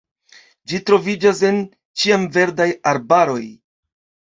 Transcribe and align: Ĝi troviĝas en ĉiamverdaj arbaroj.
Ĝi 0.71 0.79
troviĝas 0.87 1.43
en 1.51 1.61
ĉiamverdaj 2.03 2.71
arbaroj. 2.95 3.43